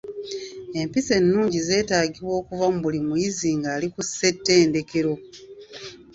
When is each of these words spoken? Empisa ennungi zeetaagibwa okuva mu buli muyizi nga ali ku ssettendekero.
Empisa 0.79 1.11
ennungi 1.21 1.57
zeetaagibwa 1.67 2.33
okuva 2.41 2.65
mu 2.73 2.79
buli 2.83 2.99
muyizi 3.07 3.49
nga 3.57 3.69
ali 3.75 3.87
ku 3.93 4.01
ssettendekero. 4.07 5.13